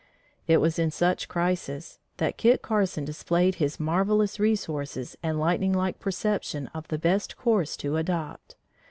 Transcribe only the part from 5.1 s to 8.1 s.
and lightning like perception of the best course to